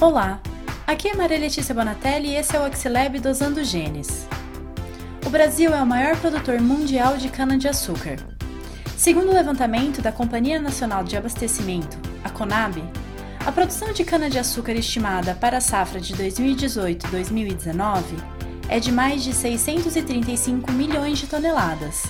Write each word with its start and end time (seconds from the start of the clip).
Olá, 0.00 0.40
aqui 0.86 1.08
é 1.10 1.14
Maria 1.14 1.38
Letícia 1.38 1.74
Bonatelli 1.74 2.28
e 2.28 2.34
esse 2.34 2.56
é 2.56 2.58
o 2.58 2.64
Axilab 2.64 3.20
Dosando 3.20 3.62
Genes. 3.62 4.26
O 5.26 5.28
Brasil 5.28 5.74
é 5.74 5.82
o 5.82 5.86
maior 5.86 6.16
produtor 6.16 6.58
mundial 6.58 7.18
de 7.18 7.28
cana-de-açúcar. 7.28 8.16
Segundo 8.96 9.28
o 9.28 9.34
levantamento 9.34 10.00
da 10.00 10.10
Companhia 10.10 10.58
Nacional 10.58 11.04
de 11.04 11.18
Abastecimento, 11.18 11.98
a 12.24 12.30
CONAB, 12.30 12.82
a 13.44 13.52
produção 13.52 13.92
de 13.92 14.02
cana-de-açúcar 14.02 14.72
estimada 14.72 15.34
para 15.34 15.58
a 15.58 15.60
safra 15.60 16.00
de 16.00 16.14
2018-2019 16.14 18.02
é 18.70 18.80
de 18.80 18.90
mais 18.90 19.22
de 19.22 19.34
635 19.34 20.72
milhões 20.72 21.18
de 21.18 21.26
toneladas, 21.26 22.04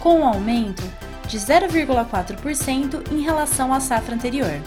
com 0.00 0.22
um 0.22 0.26
aumento 0.26 0.82
de 1.28 1.38
0,4% 1.38 3.12
em 3.12 3.20
relação 3.22 3.72
à 3.72 3.78
safra 3.78 4.16
anterior. 4.16 4.60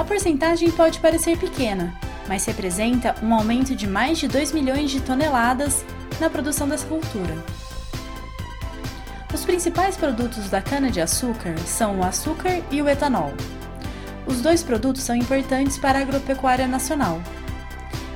A 0.00 0.04
porcentagem 0.04 0.70
pode 0.70 0.98
parecer 0.98 1.36
pequena, 1.36 1.92
mas 2.26 2.46
representa 2.46 3.14
um 3.22 3.34
aumento 3.34 3.76
de 3.76 3.86
mais 3.86 4.16
de 4.16 4.26
2 4.28 4.50
milhões 4.50 4.90
de 4.90 4.98
toneladas 4.98 5.84
na 6.18 6.30
produção 6.30 6.66
dessa 6.66 6.86
cultura. 6.86 7.36
Os 9.30 9.44
principais 9.44 9.98
produtos 9.98 10.48
da 10.48 10.62
cana-de-açúcar 10.62 11.54
são 11.66 11.98
o 11.98 12.02
açúcar 12.02 12.62
e 12.70 12.80
o 12.80 12.88
etanol. 12.88 13.34
Os 14.26 14.40
dois 14.40 14.62
produtos 14.62 15.02
são 15.02 15.14
importantes 15.14 15.76
para 15.76 15.98
a 15.98 16.02
agropecuária 16.02 16.66
nacional. 16.66 17.20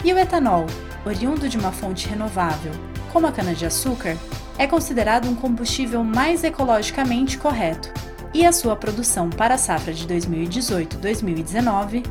E 0.02 0.10
o 0.10 0.18
etanol, 0.18 0.64
oriundo 1.04 1.50
de 1.50 1.58
uma 1.58 1.70
fonte 1.70 2.08
renovável, 2.08 2.72
como 3.12 3.26
a 3.26 3.32
cana-de-açúcar, 3.32 4.16
é 4.56 4.66
considerado 4.66 5.28
um 5.28 5.34
combustível 5.34 6.02
mais 6.02 6.44
ecologicamente 6.44 7.36
correto, 7.36 7.92
e 8.34 8.44
a 8.44 8.52
sua 8.52 8.74
produção 8.74 9.30
para 9.30 9.54
a 9.54 9.58
safra 9.58 9.94
de 9.94 10.06
2018-2019 10.08 12.04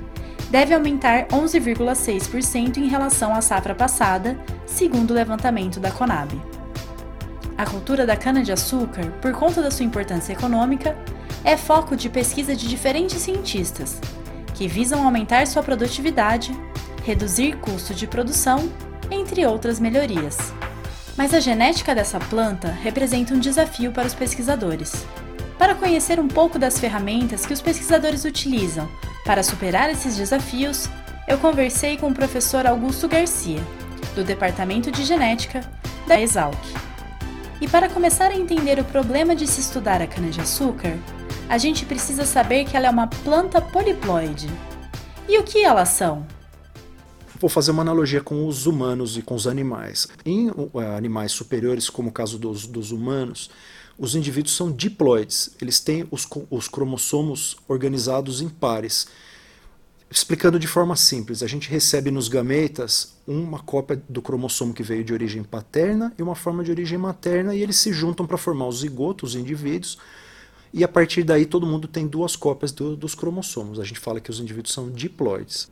deve 0.50 0.74
aumentar 0.74 1.28
11,6% 1.28 2.78
em 2.78 2.88
relação 2.88 3.34
à 3.34 3.42
safra 3.42 3.76
passada, 3.76 4.40
segundo 4.66 5.12
o 5.12 5.14
levantamento 5.14 5.80
da 5.80 5.92
Conab. 5.92 6.32
A 7.58 7.66
cultura 7.66 8.06
da 8.06 8.16
cana-de-açúcar, 8.16 9.12
por 9.22 9.34
conta 9.34 9.62
da 9.62 9.70
sua 9.70 9.86
importância 9.86 10.32
econômica, 10.32 10.98
é 11.44 11.58
foco 11.58 11.96
de 11.96 12.10
pesquisa 12.10 12.56
de 12.56 12.68
diferentes 12.70 13.22
cientistas, 13.22 14.00
que 14.54 14.68
visam 14.68 15.04
aumentar 15.04 15.46
sua 15.46 15.62
produtividade, 15.62 16.56
reduzir 17.04 17.58
custo 17.58 17.94
de 17.94 18.08
produção, 18.08 18.72
entre 19.12 19.46
outras 19.46 19.80
melhorias. 19.80 20.54
Mas 21.18 21.34
a 21.34 21.40
genética 21.40 21.94
dessa 21.94 22.20
planta 22.20 22.70
representa 22.70 23.34
um 23.34 23.40
desafio 23.40 23.92
para 23.92 24.08
os 24.08 24.14
pesquisadores. 24.16 25.06
Para 25.64 25.76
conhecer 25.76 26.20
um 26.20 26.28
pouco 26.28 26.60
das 26.60 26.78
ferramentas 26.78 27.46
que 27.46 27.54
os 27.54 27.62
pesquisadores 27.62 28.26
utilizam 28.26 28.86
para 29.24 29.42
superar 29.42 29.90
esses 29.90 30.18
desafios, 30.18 30.90
eu 31.26 31.38
conversei 31.38 31.96
com 31.96 32.10
o 32.10 32.14
professor 32.14 32.68
Augusto 32.68 33.08
Garcia, 33.08 33.64
do 34.14 34.26
Departamento 34.26 34.92
de 34.92 35.06
Genética 35.06 35.62
da 36.06 36.20
Exalc. 36.20 36.60
E 37.62 37.68
para 37.70 37.88
começar 37.88 38.30
a 38.30 38.36
entender 38.36 38.78
o 38.78 38.84
problema 38.84 39.34
de 39.34 39.48
se 39.48 39.62
estudar 39.62 40.02
a 40.02 40.06
cana-de-açúcar, 40.06 41.00
a 41.48 41.58
gente 41.58 41.86
precisa 41.86 42.26
saber 42.26 42.66
que 42.66 42.76
ela 42.76 42.88
é 42.88 42.90
uma 42.90 43.08
planta 43.08 43.62
poliploide. 43.62 44.50
E 45.30 45.40
o 45.40 45.44
que 45.44 45.64
elas 45.64 45.88
são? 45.88 46.28
Vou 47.40 47.50
fazer 47.50 47.72
uma 47.72 47.84
analogia 47.84 48.20
com 48.20 48.46
os 48.46 48.66
humanos 48.68 49.18
e 49.18 49.22
com 49.22 49.34
os 49.34 49.48
animais. 49.48 50.10
Em 50.26 50.50
uh, 50.50 50.78
animais 50.98 51.32
superiores, 51.32 51.90
como 51.90 52.10
o 52.10 52.12
caso 52.12 52.38
dos, 52.38 52.68
dos 52.68 52.92
humanos, 52.92 53.50
os 54.04 54.16
indivíduos 54.16 54.54
são 54.54 54.70
diploides, 54.70 55.56
eles 55.62 55.80
têm 55.80 56.06
os, 56.12 56.28
os 56.50 56.68
cromossomos 56.68 57.56
organizados 57.70 58.42
em 58.42 58.50
pares. 58.50 59.08
Explicando 60.12 60.60
de 60.60 60.68
forma 60.68 60.98
simples, 60.98 61.42
a 61.42 61.48
gente 61.48 61.70
recebe 61.70 62.12
nos 62.12 62.28
gametas 62.28 63.16
uma 63.26 63.60
cópia 63.60 64.04
do 64.10 64.22
cromossomo 64.22 64.74
que 64.74 64.84
veio 64.84 65.06
de 65.06 65.14
origem 65.14 65.42
paterna 65.42 66.12
e 66.20 66.22
uma 66.22 66.36
forma 66.36 66.66
de 66.66 66.70
origem 66.70 66.98
materna, 66.98 67.56
e 67.56 67.64
eles 67.64 67.78
se 67.78 67.94
juntam 67.94 68.28
para 68.28 68.38
formar 68.38 68.68
o 68.68 68.74
zigoto, 68.74 69.26
os 69.26 69.36
indivíduos, 69.36 69.98
e 70.74 70.84
a 70.84 70.88
partir 70.90 71.24
daí 71.24 71.46
todo 71.46 71.66
mundo 71.66 71.88
tem 71.88 72.06
duas 72.06 72.36
cópias 72.36 72.74
do, 72.74 72.98
dos 72.98 73.16
cromossomos. 73.16 73.80
A 73.80 73.86
gente 73.86 74.02
fala 74.02 74.20
que 74.20 74.30
os 74.30 74.42
indivíduos 74.42 74.74
são 74.74 74.92
diploides. 74.92 75.72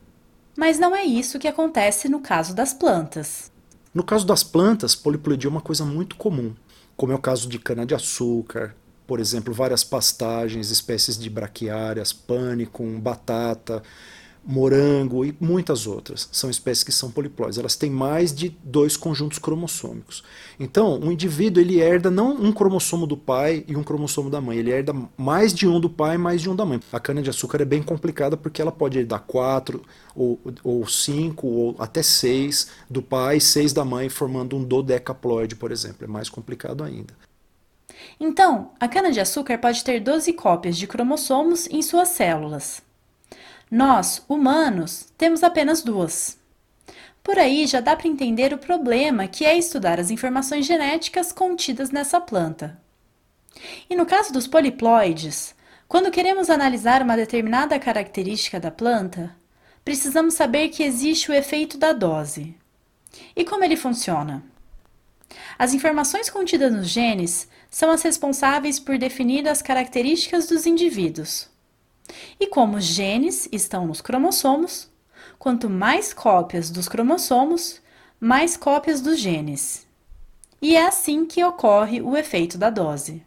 Mas 0.55 0.79
não 0.79 0.95
é 0.95 1.03
isso 1.03 1.37
que 1.37 1.49
acontece 1.49 2.07
no 2.07 2.21
caso 2.21 2.55
das 2.55 2.73
plantas. 2.73 3.51
No 3.93 4.05
caso 4.05 4.25
das 4.25 4.41
plantas, 4.41 4.95
poliploidia 4.95 5.49
é 5.49 5.51
uma 5.51 5.59
coisa 5.59 5.83
muito 5.83 6.15
comum, 6.15 6.55
como 7.01 7.13
é 7.13 7.15
o 7.15 7.19
caso 7.19 7.49
de 7.49 7.57
cana-de-açúcar, 7.57 8.75
por 9.07 9.19
exemplo, 9.19 9.51
várias 9.51 9.83
pastagens, 9.83 10.69
espécies 10.69 11.17
de 11.17 11.31
braquiárias, 11.31 12.13
pânico, 12.13 12.85
batata, 12.99 13.81
morango 14.43 15.23
e 15.23 15.35
muitas 15.39 15.85
outras. 15.85 16.27
São 16.31 16.49
espécies 16.49 16.83
que 16.83 16.91
são 16.91 17.11
poliploides. 17.11 17.57
Elas 17.57 17.75
têm 17.75 17.89
mais 17.89 18.33
de 18.33 18.49
dois 18.63 18.97
conjuntos 18.97 19.37
cromossômicos. 19.37 20.23
Então, 20.59 20.99
um 20.99 21.11
indivíduo 21.11 21.61
ele 21.61 21.79
herda 21.79 22.09
não 22.09 22.31
um 22.33 22.51
cromossomo 22.51 23.05
do 23.05 23.15
pai 23.15 23.63
e 23.67 23.75
um 23.75 23.83
cromossomo 23.83 24.29
da 24.29 24.41
mãe, 24.41 24.57
ele 24.57 24.71
herda 24.71 24.93
mais 25.17 25.53
de 25.53 25.67
um 25.67 25.79
do 25.79 25.89
pai 25.89 26.15
e 26.15 26.17
mais 26.17 26.41
de 26.41 26.49
um 26.49 26.55
da 26.55 26.65
mãe. 26.65 26.79
A 26.91 26.99
cana-de-açúcar 26.99 27.61
é 27.61 27.65
bem 27.65 27.83
complicada 27.83 28.35
porque 28.35 28.61
ela 28.61 28.71
pode 28.71 28.97
herdar 28.97 29.21
quatro, 29.21 29.83
ou, 30.15 30.39
ou 30.63 30.87
cinco, 30.87 31.47
ou 31.47 31.75
até 31.79 32.01
seis 32.01 32.69
do 32.89 33.01
pai 33.01 33.37
e 33.37 33.41
seis 33.41 33.73
da 33.73 33.85
mãe, 33.85 34.09
formando 34.09 34.55
um 34.55 34.63
dodecaploide, 34.63 35.55
por 35.55 35.71
exemplo. 35.71 36.03
É 36.03 36.07
mais 36.07 36.29
complicado 36.29 36.83
ainda. 36.83 37.13
Então, 38.19 38.71
a 38.79 38.87
cana-de-açúcar 38.87 39.57
pode 39.57 39.83
ter 39.83 39.99
12 39.99 40.33
cópias 40.33 40.77
de 40.77 40.87
cromossomos 40.87 41.67
em 41.67 41.81
suas 41.81 42.09
células. 42.09 42.81
Nós, 43.71 44.21
humanos, 44.27 45.07
temos 45.17 45.43
apenas 45.43 45.81
duas. 45.81 46.37
Por 47.23 47.39
aí 47.39 47.65
já 47.65 47.79
dá 47.79 47.95
para 47.95 48.09
entender 48.09 48.53
o 48.53 48.57
problema 48.57 49.29
que 49.29 49.45
é 49.45 49.57
estudar 49.57 49.97
as 49.97 50.11
informações 50.11 50.65
genéticas 50.65 51.31
contidas 51.31 51.89
nessa 51.89 52.19
planta. 52.19 52.77
E 53.89 53.95
no 53.95 54.05
caso 54.05 54.33
dos 54.33 54.45
poliploides, 54.45 55.55
quando 55.87 56.11
queremos 56.11 56.49
analisar 56.49 57.01
uma 57.01 57.15
determinada 57.15 57.79
característica 57.79 58.59
da 58.59 58.71
planta, 58.71 59.33
precisamos 59.85 60.33
saber 60.33 60.67
que 60.67 60.83
existe 60.83 61.31
o 61.31 61.33
efeito 61.33 61.77
da 61.77 61.93
dose. 61.93 62.53
E 63.33 63.45
como 63.45 63.63
ele 63.63 63.77
funciona? 63.77 64.43
As 65.57 65.73
informações 65.73 66.29
contidas 66.29 66.73
nos 66.73 66.89
genes 66.89 67.47
são 67.69 67.89
as 67.89 68.01
responsáveis 68.01 68.81
por 68.81 68.97
definir 68.97 69.47
as 69.47 69.61
características 69.61 70.47
dos 70.47 70.65
indivíduos. 70.65 71.50
E 72.39 72.47
como 72.47 72.77
os 72.77 72.85
genes 72.85 73.47
estão 73.51 73.87
nos 73.87 74.01
cromossomos, 74.01 74.89
quanto 75.37 75.69
mais 75.69 76.13
cópias 76.13 76.69
dos 76.69 76.87
cromossomos, 76.87 77.81
mais 78.19 78.55
cópias 78.55 79.01
dos 79.01 79.19
genes. 79.19 79.87
E 80.61 80.75
é 80.75 80.85
assim 80.85 81.25
que 81.25 81.43
ocorre 81.43 82.01
o 82.01 82.15
efeito 82.15 82.57
da 82.57 82.69
dose. 82.69 83.23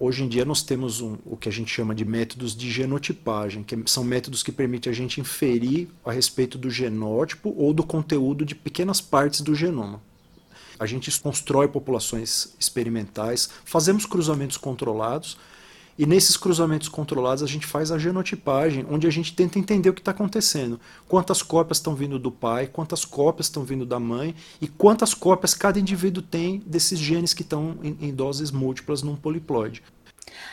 Hoje 0.00 0.22
em 0.22 0.28
dia 0.28 0.44
nós 0.44 0.62
temos 0.62 1.00
um, 1.00 1.16
o 1.24 1.36
que 1.36 1.48
a 1.48 1.52
gente 1.52 1.72
chama 1.72 1.92
de 1.92 2.04
métodos 2.04 2.56
de 2.56 2.70
genotipagem, 2.70 3.64
que 3.64 3.76
são 3.86 4.04
métodos 4.04 4.44
que 4.44 4.52
permitem 4.52 4.92
a 4.92 4.94
gente 4.94 5.20
inferir 5.20 5.88
a 6.04 6.12
respeito 6.12 6.56
do 6.56 6.70
genótipo 6.70 7.52
ou 7.56 7.74
do 7.74 7.84
conteúdo 7.84 8.44
de 8.44 8.54
pequenas 8.54 9.00
partes 9.00 9.40
do 9.40 9.56
genoma. 9.56 10.00
A 10.78 10.86
gente 10.86 11.10
constrói 11.20 11.66
populações 11.66 12.54
experimentais, 12.60 13.50
fazemos 13.64 14.06
cruzamentos 14.06 14.56
controlados 14.56 15.36
e 15.98 16.06
nesses 16.06 16.36
cruzamentos 16.36 16.88
controlados 16.88 17.42
a 17.42 17.46
gente 17.46 17.66
faz 17.66 17.90
a 17.90 17.98
genotipagem, 17.98 18.86
onde 18.88 19.06
a 19.06 19.10
gente 19.10 19.34
tenta 19.34 19.58
entender 19.58 19.90
o 19.90 19.92
que 19.92 20.00
está 20.00 20.12
acontecendo. 20.12 20.78
Quantas 21.08 21.42
cópias 21.42 21.78
estão 21.78 21.94
vindo 21.94 22.18
do 22.18 22.30
pai, 22.30 22.68
quantas 22.68 23.04
cópias 23.04 23.46
estão 23.46 23.64
vindo 23.64 23.84
da 23.84 23.98
mãe 23.98 24.34
e 24.60 24.68
quantas 24.68 25.12
cópias 25.12 25.54
cada 25.54 25.80
indivíduo 25.80 26.22
tem 26.22 26.62
desses 26.64 26.98
genes 26.98 27.34
que 27.34 27.42
estão 27.42 27.76
em, 27.82 27.96
em 28.00 28.14
doses 28.14 28.52
múltiplas 28.52 29.02
num 29.02 29.16
poliploide. 29.16 29.82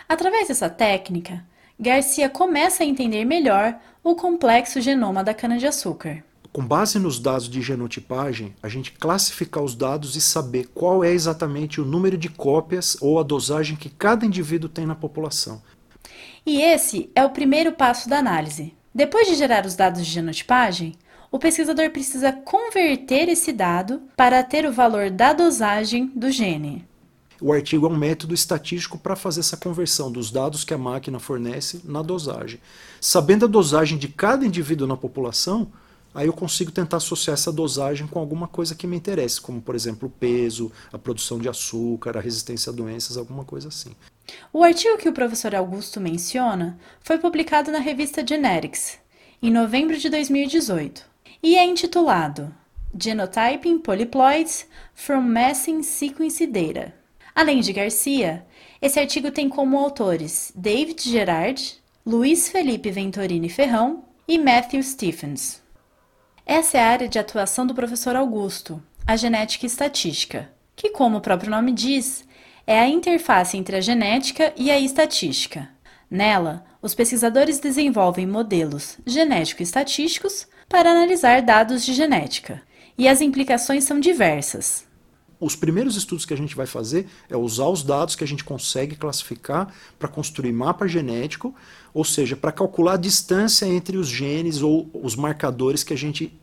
Através 0.10 0.48
dessa 0.48 0.70
técnica, 0.70 1.46
Garcia 1.80 2.28
começa 2.28 2.84
a 2.84 2.86
entender 2.86 3.24
melhor 3.24 3.78
o 4.04 4.16
complexo 4.16 4.82
genoma 4.82 5.24
da 5.24 5.34
cana-de-açúcar 5.34 6.24
com 6.56 6.66
base 6.66 6.98
nos 7.00 7.20
dados 7.20 7.50
de 7.50 7.62
genotipagem, 7.62 8.56
a 8.64 8.70
gente 8.70 8.94
classificar 8.94 9.62
os 9.62 9.76
dados 9.76 10.16
e 10.16 10.22
saber 10.22 10.70
qual 10.74 11.04
é 11.04 11.12
exatamente 11.12 11.82
o 11.82 11.86
número 11.86 12.18
de 12.18 12.30
cópias 12.30 12.96
ou 13.02 13.20
a 13.20 13.24
dosagem 13.24 13.76
que 13.76 13.90
cada 13.90 14.26
indivíduo 14.26 14.70
tem 14.70 14.86
na 14.86 14.96
população. 14.96 15.62
E 16.46 16.62
esse 16.62 17.10
é 17.14 17.26
o 17.26 17.30
primeiro 17.30 17.74
passo 17.74 18.08
da 18.08 18.20
análise. 18.20 18.74
Depois 18.94 19.28
de 19.28 19.36
gerar 19.36 19.66
os 19.66 19.76
dados 19.76 20.06
de 20.06 20.10
genotipagem, 20.10 20.96
o 21.30 21.38
pesquisador 21.38 21.90
precisa 21.90 22.32
converter 22.32 23.28
esse 23.28 23.52
dado 23.52 24.04
para 24.16 24.42
ter 24.42 24.66
o 24.66 24.72
valor 24.72 25.10
da 25.10 25.34
dosagem 25.34 26.10
do 26.16 26.32
gene. 26.32 26.88
O 27.42 27.52
artigo 27.52 27.86
é 27.86 27.90
um 27.90 27.98
método 27.98 28.34
estatístico 28.34 28.98
para 28.98 29.18
fazer 29.18 29.42
essa 29.42 29.58
conversão 29.58 30.10
dos 30.10 30.32
dados 30.32 30.64
que 30.64 30.74
a 30.74 30.78
máquina 30.78 31.20
fornece 31.20 31.82
na 31.84 32.02
dosagem. 32.02 32.62
Sabendo 33.02 33.44
a 33.44 33.50
dosagem 33.50 33.98
de 33.98 34.08
cada 34.08 34.46
indivíduo 34.46 34.88
na 34.88 34.96
população, 34.96 35.70
aí 36.16 36.28
eu 36.28 36.34
consigo 36.34 36.72
tentar 36.72 36.98
associar 36.98 37.34
essa 37.34 37.52
dosagem 37.52 38.08
com 38.08 38.18
alguma 38.18 38.48
coisa 38.48 38.74
que 38.74 38.88
me 38.88 38.96
interesse, 38.96 39.40
como 39.40 39.62
por 39.62 39.76
exemplo 39.76 40.08
o 40.08 40.12
peso, 40.12 40.72
a 40.92 40.98
produção 40.98 41.38
de 41.38 41.50
açúcar, 41.50 42.18
a 42.18 42.22
resistência 42.22 42.72
a 42.72 42.76
doenças, 42.76 43.18
alguma 43.18 43.44
coisa 43.44 43.68
assim. 43.68 43.92
O 44.52 44.64
artigo 44.64 44.98
que 44.98 45.10
o 45.10 45.14
professor 45.14 45.54
Augusto 45.54 46.02
menciona 46.02 46.80
foi 47.02 47.20
publicado 47.20 47.72
na 47.72 47.80
revista 47.80 48.26
Genetics, 48.26 48.98
em 49.42 49.52
novembro 49.52 49.98
de 49.98 50.10
2018. 50.10 51.06
e 51.44 51.58
é 51.58 51.64
intitulado 51.64 52.52
Genotyping 52.98 53.78
Polyploids 53.80 54.66
from 54.96 55.22
Messing 55.22 55.84
Sequence 55.84 56.48
Data. 56.48 56.94
Além 57.36 57.60
de 57.60 57.74
Garcia, 57.74 58.46
esse 58.82 59.00
artigo 59.00 59.30
tem 59.30 59.50
como 59.50 59.78
autores 59.78 60.52
David 60.56 61.02
Gerard, 61.04 61.76
Luiz 62.06 62.48
Felipe 62.48 62.90
Ventorini 62.90 63.50
Ferrão 63.50 64.06
e 64.28 64.40
Matthew 64.40 64.82
Stephens. 64.82 65.65
Essa 66.46 66.78
é 66.78 66.82
a 66.82 66.90
área 66.90 67.10
de 67.10 67.18
atuação 67.18 67.66
do 67.66 67.74
professor 67.74 68.16
Augusto, 68.16 68.82
a 69.08 69.16
genética 69.16 69.66
estatística, 69.66 70.48
que, 70.76 70.90
como 70.90 71.18
o 71.18 71.22
próprio 71.22 71.50
nome 71.50 71.72
diz, 71.72 72.24
é 72.68 72.80
a 72.80 72.88
interface 72.88 73.58
entre 73.58 73.76
a 73.76 73.82
genética 73.82 74.54
e 74.56 74.70
a 74.70 74.80
estatística. 74.80 75.68
Nela, 76.10 76.64
os 76.84 76.94
pesquisadores 76.94 77.58
desenvolvem 77.58 78.28
modelos 78.28 79.00
genético-estatísticos 79.08 80.48
para 80.70 80.92
analisar 80.92 81.42
dados 81.42 81.84
de 81.84 81.94
genética, 81.94 82.62
e 82.96 83.08
as 83.08 83.22
implicações 83.22 83.84
são 83.84 84.00
diversas. 84.00 84.86
Os 85.40 85.56
primeiros 85.56 85.96
estudos 85.96 86.26
que 86.26 86.34
a 86.34 86.38
gente 86.38 86.56
vai 86.56 86.66
fazer 86.66 87.08
é 87.30 87.36
usar 87.36 87.68
os 87.68 87.84
dados 87.84 88.16
que 88.16 88.24
a 88.24 88.28
gente 88.28 88.44
consegue 88.44 88.96
classificar 88.96 89.74
para 90.00 90.08
construir 90.08 90.52
mapa 90.52 90.88
genético, 90.88 91.54
ou 91.94 92.06
seja, 92.06 92.36
para 92.36 92.52
calcular 92.52 92.94
a 92.94 92.98
distância 92.98 93.66
entre 93.66 93.98
os 93.98 94.08
genes 94.08 94.62
ou 94.62 94.90
os 94.94 95.16
marcadores 95.16 95.84
que 95.84 95.94
a 95.94 95.98
gente 95.98 96.34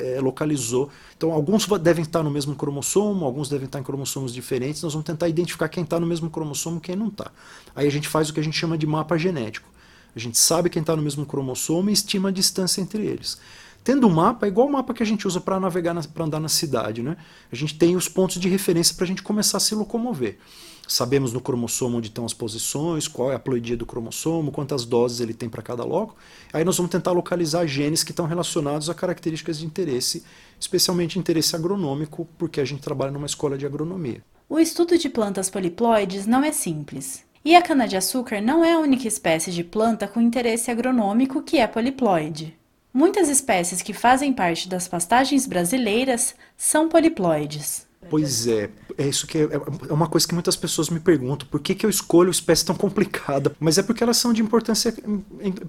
é, 0.00 0.20
localizou. 0.20 0.90
Então, 1.16 1.30
alguns 1.32 1.66
devem 1.80 2.02
estar 2.02 2.22
no 2.22 2.30
mesmo 2.30 2.56
cromossomo, 2.56 3.24
alguns 3.24 3.48
devem 3.48 3.66
estar 3.66 3.78
em 3.78 3.82
cromossomos 3.82 4.32
diferentes. 4.32 4.82
Nós 4.82 4.92
vamos 4.92 5.06
tentar 5.06 5.28
identificar 5.28 5.68
quem 5.68 5.84
está 5.84 6.00
no 6.00 6.06
mesmo 6.06 6.30
cromossomo 6.30 6.78
e 6.78 6.80
quem 6.80 6.96
não 6.96 7.08
está. 7.08 7.30
Aí 7.74 7.86
a 7.86 7.90
gente 7.90 8.08
faz 8.08 8.30
o 8.30 8.34
que 8.34 8.40
a 8.40 8.42
gente 8.42 8.56
chama 8.56 8.76
de 8.76 8.86
mapa 8.86 9.16
genético. 9.16 9.68
A 10.14 10.18
gente 10.18 10.38
sabe 10.38 10.68
quem 10.68 10.80
está 10.80 10.96
no 10.96 11.02
mesmo 11.02 11.24
cromossomo 11.24 11.88
e 11.88 11.92
estima 11.92 12.30
a 12.30 12.32
distância 12.32 12.80
entre 12.80 13.04
eles. 13.06 13.38
Tendo 13.82 14.06
um 14.06 14.10
mapa, 14.10 14.46
é 14.46 14.48
igual 14.48 14.66
o 14.66 14.72
mapa 14.72 14.92
que 14.92 15.02
a 15.02 15.06
gente 15.06 15.26
usa 15.26 15.40
para 15.40 15.58
navegar, 15.58 15.94
para 16.08 16.24
andar 16.24 16.40
na 16.40 16.48
cidade. 16.48 17.02
Né? 17.02 17.16
A 17.50 17.56
gente 17.56 17.76
tem 17.78 17.96
os 17.96 18.08
pontos 18.08 18.38
de 18.38 18.48
referência 18.48 18.94
para 18.94 19.04
a 19.04 19.08
gente 19.08 19.22
começar 19.22 19.56
a 19.56 19.60
se 19.60 19.74
locomover. 19.74 20.38
Sabemos 20.86 21.32
no 21.32 21.40
cromossomo 21.40 21.98
onde 21.98 22.08
estão 22.08 22.26
as 22.26 22.34
posições, 22.34 23.06
qual 23.06 23.30
é 23.30 23.36
a 23.36 23.38
ploidia 23.38 23.76
do 23.76 23.86
cromossomo, 23.86 24.50
quantas 24.50 24.84
doses 24.84 25.20
ele 25.20 25.32
tem 25.32 25.48
para 25.48 25.62
cada 25.62 25.84
loco. 25.84 26.16
Aí 26.52 26.64
nós 26.64 26.76
vamos 26.76 26.90
tentar 26.90 27.12
localizar 27.12 27.64
genes 27.64 28.02
que 28.02 28.10
estão 28.10 28.26
relacionados 28.26 28.90
a 28.90 28.94
características 28.94 29.60
de 29.60 29.66
interesse, 29.66 30.24
especialmente 30.58 31.16
interesse 31.16 31.54
agronômico, 31.54 32.28
porque 32.36 32.60
a 32.60 32.64
gente 32.64 32.82
trabalha 32.82 33.12
numa 33.12 33.26
escola 33.26 33.56
de 33.56 33.64
agronomia. 33.64 34.20
O 34.48 34.58
estudo 34.58 34.98
de 34.98 35.08
plantas 35.08 35.48
poliploides 35.48 36.26
não 36.26 36.42
é 36.42 36.50
simples. 36.50 37.22
E 37.44 37.54
a 37.54 37.62
cana-de-açúcar 37.62 38.42
não 38.42 38.64
é 38.64 38.72
a 38.72 38.80
única 38.80 39.06
espécie 39.06 39.52
de 39.52 39.62
planta 39.62 40.08
com 40.08 40.20
interesse 40.20 40.72
agronômico 40.72 41.40
que 41.40 41.58
é 41.58 41.68
poliploide. 41.68 42.59
Muitas 42.92 43.28
espécies 43.28 43.82
que 43.82 43.92
fazem 43.92 44.32
parte 44.32 44.68
das 44.68 44.88
pastagens 44.88 45.46
brasileiras 45.46 46.34
são 46.56 46.88
poliploides. 46.88 47.88
Pois 48.08 48.46
é, 48.46 48.70
é 48.96 49.06
isso 49.06 49.26
que 49.26 49.38
é, 49.38 49.42
é, 49.42 49.92
uma 49.92 50.08
coisa 50.08 50.26
que 50.26 50.32
muitas 50.32 50.56
pessoas 50.56 50.88
me 50.88 50.98
perguntam, 50.98 51.46
por 51.48 51.60
que, 51.60 51.74
que 51.74 51.84
eu 51.84 51.90
escolho 51.90 52.30
espécie 52.30 52.64
tão 52.64 52.74
complicada? 52.74 53.54
Mas 53.60 53.76
é 53.76 53.82
porque 53.82 54.02
elas 54.02 54.16
são 54.16 54.32
de 54.32 54.40
importância 54.40 54.92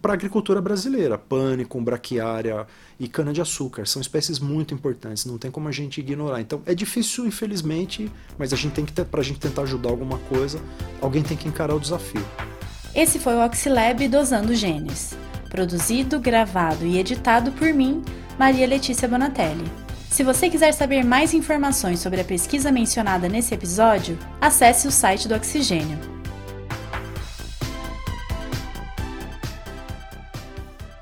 para 0.01 0.13
a 0.13 0.15
agricultura 0.15 0.61
brasileira. 0.61 1.17
Pânico, 1.17 1.79
braquiária 1.81 2.65
e 2.97 3.07
cana-de-açúcar 3.07 3.85
são 3.85 4.01
espécies 4.01 4.39
muito 4.39 4.73
importantes, 4.73 5.25
não 5.25 5.37
tem 5.37 5.51
como 5.51 5.67
a 5.67 5.71
gente 5.71 5.99
ignorar. 5.99 6.39
Então 6.39 6.61
é 6.65 6.73
difícil, 6.73 7.27
infelizmente, 7.27 8.09
mas 8.37 8.53
a 8.53 8.55
gente 8.55 8.73
tem 8.73 8.85
que 8.85 8.93
para 9.03 9.19
a 9.19 9.23
gente 9.23 9.39
tentar 9.39 9.63
ajudar 9.63 9.89
alguma 9.89 10.17
coisa, 10.17 10.59
alguém 11.01 11.21
tem 11.21 11.35
que 11.35 11.47
encarar 11.47 11.75
o 11.75 11.79
desafio. 11.79 12.25
Esse 12.95 13.19
foi 13.19 13.35
o 13.35 13.45
Oxilab 13.45 14.07
Dosando 14.07 14.55
Genes, 14.55 15.15
produzido, 15.51 16.19
gravado 16.19 16.85
e 16.85 16.97
editado 16.97 17.51
por 17.51 17.73
mim, 17.73 18.01
Maria 18.39 18.65
Letícia 18.65 19.07
Bonatelli. 19.07 19.69
Se 20.09 20.23
você 20.23 20.49
quiser 20.49 20.73
saber 20.73 21.03
mais 21.03 21.33
informações 21.33 21.99
sobre 21.99 22.21
a 22.21 22.25
pesquisa 22.25 22.71
mencionada 22.71 23.29
nesse 23.29 23.53
episódio, 23.53 24.17
acesse 24.39 24.87
o 24.87 24.91
site 24.91 25.27
do 25.27 25.35
Oxigênio 25.35 26.20